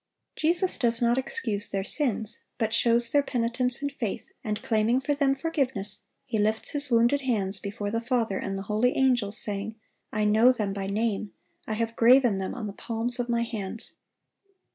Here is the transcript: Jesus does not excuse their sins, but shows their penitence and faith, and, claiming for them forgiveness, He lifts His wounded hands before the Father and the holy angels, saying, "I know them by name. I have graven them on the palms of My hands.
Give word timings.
Jesus 0.35 0.77
does 0.79 0.99
not 0.99 1.19
excuse 1.19 1.69
their 1.69 1.83
sins, 1.83 2.39
but 2.57 2.73
shows 2.73 3.11
their 3.11 3.21
penitence 3.21 3.83
and 3.83 3.91
faith, 3.91 4.29
and, 4.43 4.59
claiming 4.63 4.99
for 4.99 5.13
them 5.13 5.35
forgiveness, 5.35 6.05
He 6.25 6.39
lifts 6.39 6.71
His 6.71 6.89
wounded 6.89 7.21
hands 7.21 7.59
before 7.59 7.91
the 7.91 8.01
Father 8.01 8.39
and 8.39 8.57
the 8.57 8.63
holy 8.63 8.97
angels, 8.97 9.37
saying, 9.37 9.75
"I 10.11 10.25
know 10.25 10.51
them 10.53 10.73
by 10.73 10.87
name. 10.87 11.33
I 11.67 11.73
have 11.73 11.95
graven 11.95 12.39
them 12.39 12.55
on 12.55 12.65
the 12.65 12.73
palms 12.73 13.19
of 13.19 13.29
My 13.29 13.43
hands. 13.43 13.97